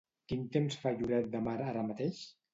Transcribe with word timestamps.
Quin 0.31 0.45
temps 0.55 0.77
fa 0.85 0.93
a 0.95 0.97
Lloret 1.03 1.29
de 1.37 1.43
Mar 1.51 1.55
ara 1.69 1.87
mateix? 1.93 2.25